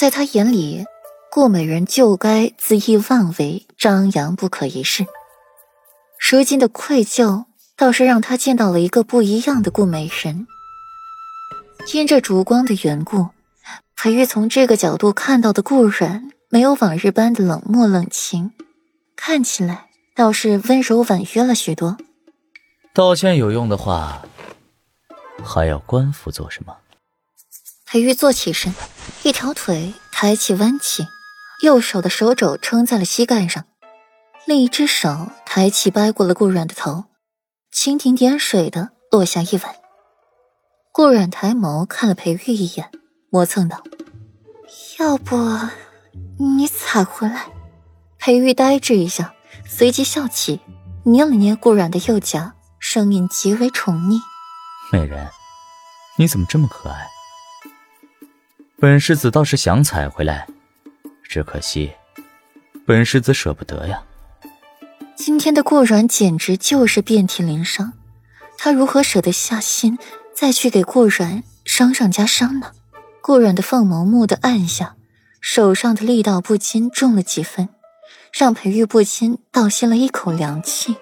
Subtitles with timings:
[0.00, 0.86] 在他眼里，
[1.30, 5.04] 顾美人就该恣意妄为，张扬不可一世。
[6.18, 7.44] 如今的愧疚，
[7.76, 10.46] 倒是让他见到了一个不一样的顾美人。
[11.92, 13.28] 因着烛光的缘故，
[13.94, 18.52] 裴玉从这个角度看到的顾然，没有往日般的冷漠冷情，
[19.14, 21.98] 看起来倒是温柔婉约了许多。
[22.94, 24.22] 道歉有用的话，
[25.44, 26.74] 还要官府做什么？
[27.84, 28.72] 裴玉坐起身，
[29.22, 31.06] 一条腿抬起弯起，
[31.62, 33.66] 右手的手肘撑在了膝盖上，
[34.46, 37.04] 另一只手抬起掰过了顾软的头，
[37.70, 39.62] 蜻蜓点水的落下一吻。
[40.90, 42.90] 顾软抬眸看了裴玉一眼，
[43.30, 43.82] 磨蹭道
[44.98, 45.36] ：“要不
[46.38, 47.44] 你踩回来？”
[48.18, 49.34] 裴玉呆滞一下，
[49.66, 50.60] 随即笑起，
[51.04, 54.18] 捏了捏顾软的右颊，声音极为宠溺
[54.90, 55.28] ：“美人，
[56.16, 57.06] 你怎么这么可爱？”
[58.80, 60.46] 本世子倒是想采回来，
[61.22, 61.92] 只可惜，
[62.86, 64.02] 本世子舍不得呀。
[65.14, 67.92] 今天的顾软简直就是遍体鳞伤，
[68.56, 69.98] 他如何舍得下心
[70.34, 72.72] 再去给顾软伤上加伤呢？
[73.20, 74.96] 顾软的凤眸蓦地暗下，
[75.42, 77.68] 手上的力道不禁重了几分，
[78.32, 80.96] 让裴玉不禁倒吸了一口凉气。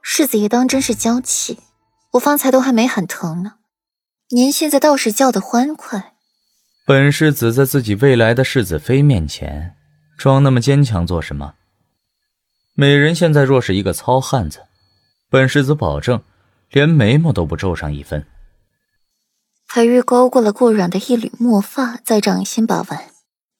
[0.00, 1.58] 世子爷当真是娇气，
[2.12, 3.56] 我方才都还没喊疼呢，
[4.30, 6.14] 您现在倒是叫得欢快。
[6.86, 9.74] 本世子在自己未来的世子妃面前
[10.16, 11.54] 装那么坚强做什么？
[12.74, 14.60] 美人现在若是一个糙汉子，
[15.28, 16.22] 本世子保证
[16.70, 18.24] 连眉毛都不皱上一分。
[19.68, 23.06] 裴玉勾过了顾软的一缕墨发，在掌心把玩。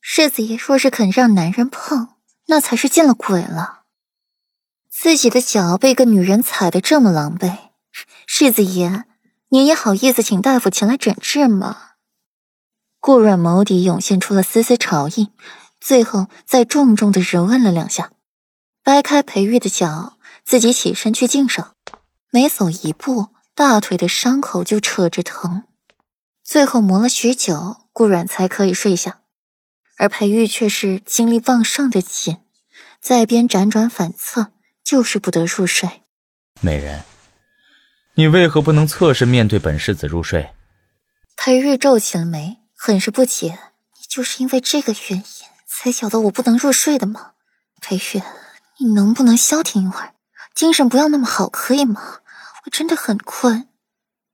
[0.00, 2.10] 世子爷若是肯让男人碰，
[2.46, 3.80] 那才是见了鬼了。
[4.88, 7.56] 自己的脚被个女人踩得这么狼狈，
[8.24, 9.02] 世子爷，
[9.48, 11.85] 您也好意思请大夫前来诊治吗？
[13.06, 15.30] 顾软眸底涌现出了丝丝潮意，
[15.80, 18.10] 最后再重重的揉按了两下，
[18.82, 21.68] 掰开裴玉的脚，自己起身去净手。
[22.32, 25.62] 每走一步，大腿的伤口就扯着疼。
[26.42, 29.20] 最后磨了许久，顾软才可以睡下，
[29.98, 32.38] 而裴玉却是精力旺盛的紧，
[33.00, 34.48] 在边辗转反侧，
[34.82, 36.02] 就是不得入睡。
[36.60, 37.04] 美人，
[38.16, 40.50] 你为何不能侧身面对本世子入睡？
[41.36, 42.56] 裴玉皱起了眉。
[42.76, 43.58] 很是不解，
[43.96, 45.24] 你就是因为这个原因
[45.66, 47.32] 才搅得我不能入睡的吗？
[47.80, 48.22] 裴玉，
[48.78, 50.14] 你能不能消停一会儿，
[50.54, 52.20] 精神不要那么好，可以吗？
[52.64, 53.68] 我真的很困，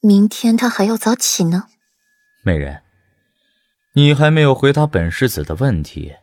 [0.00, 1.66] 明天他还要早起呢。
[2.42, 2.82] 美人，
[3.94, 6.14] 你还没有回答本世子的问题，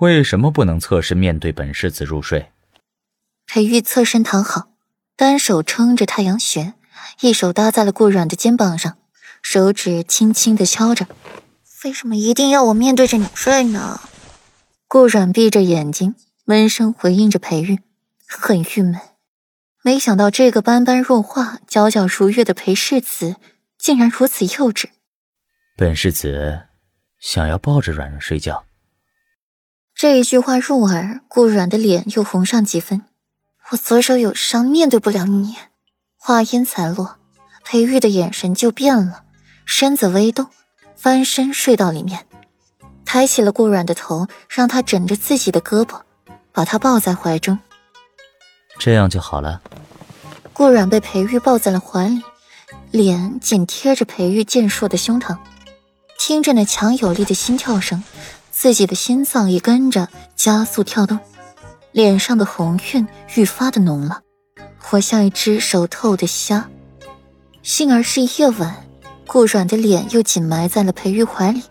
[0.00, 2.50] 为什么不能侧身面对本世子入睡？
[3.46, 4.72] 裴玉侧身躺好，
[5.16, 6.74] 单手撑着太阳穴，
[7.20, 8.98] 一手搭在了顾软的肩膀上。
[9.42, 11.06] 手指轻轻的敲着，
[11.84, 14.00] 为什么一定要我面对着你睡呢？
[14.88, 16.14] 顾软闭着眼睛，
[16.44, 17.80] 闷声回应着裴玉，
[18.26, 18.98] 很郁闷。
[19.82, 23.36] 没想到这个斑斑若画、皎皎如月的裴世子，
[23.76, 24.86] 竟然如此幼稚。
[25.76, 26.68] 本世子
[27.18, 28.64] 想要抱着软软睡觉。
[29.94, 33.02] 这一句话入耳，顾软的脸又红上几分。
[33.70, 35.56] 我左手有伤，面对不了你。
[36.16, 37.18] 话音才落，
[37.64, 39.24] 裴玉的眼神就变了。
[39.74, 40.48] 身子微动，
[40.96, 42.26] 翻身睡到里面，
[43.06, 46.02] 抬起了顾软的头，让他枕着自己的胳膊，
[46.52, 47.58] 把他抱在怀中。
[48.78, 49.62] 这样就好了。
[50.52, 52.22] 顾软被裴玉抱在了怀里，
[52.90, 55.38] 脸紧贴着裴玉健硕的胸膛，
[56.18, 58.04] 听着那强有力的心跳声，
[58.50, 61.18] 自己的心脏也跟着加速跳动，
[61.92, 64.20] 脸上的红晕愈发的浓了，
[64.78, 66.68] 活像一只熟透的虾。
[67.62, 68.86] 幸而是夜晚。
[69.26, 71.62] 顾软的脸又紧埋在了裴玉怀里，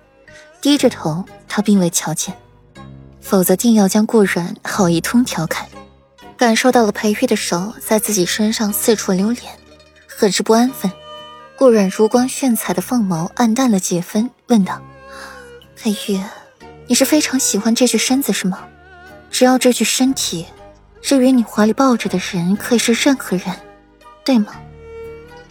[0.61, 2.35] 低着头，他并未瞧见，
[3.19, 5.67] 否则定要将顾软好一通调侃。
[6.37, 9.53] 感受到了裴玉的手在自己身上四处流连，
[10.07, 10.91] 很是不安分。
[11.55, 14.81] 顾软如光炫彩的凤眸暗淡了几分，问道
[15.77, 16.19] ：“裴玉，
[16.87, 18.65] 你是非常喜欢这具身子是吗？
[19.29, 20.47] 只要这具身体，
[20.99, 23.55] 至于你怀里抱着的人可以是任何人，
[24.25, 24.55] 对吗？”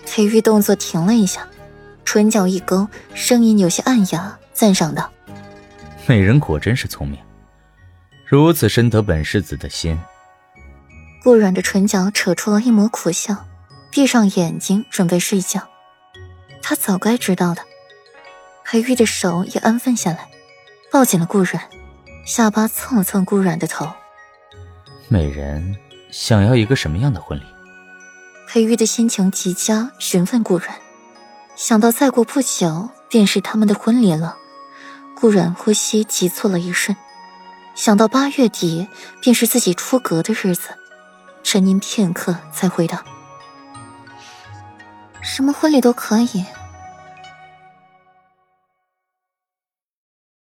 [0.05, 1.47] 裴玉动作停了一下。
[2.13, 5.09] 唇角一勾，声音有些暗哑，赞赏道
[6.09, 7.17] ：“美人果真是聪明，
[8.27, 9.97] 如此深得本世子的心。”
[11.23, 13.47] 顾软的唇角扯出了一抹苦笑，
[13.93, 15.69] 闭上眼睛准备睡觉。
[16.61, 17.63] 他早该知道的。
[18.65, 20.29] 裴玉的手也安分下来，
[20.91, 21.63] 抱紧了顾软，
[22.27, 23.89] 下巴蹭了蹭顾软的头。
[25.07, 25.77] 美人
[26.11, 27.45] 想要一个什么样的婚礼？
[28.49, 30.77] 裴玉的心情极佳，询问顾软。
[31.61, 34.39] 想到再过不久便是他们的婚礼了，
[35.15, 36.97] 顾然呼吸急促了一瞬，
[37.75, 38.89] 想到八月底
[39.21, 40.71] 便是自己出阁的日子，
[41.43, 43.05] 沉吟片刻才回答
[45.21, 46.47] ：“什么婚礼都可以。”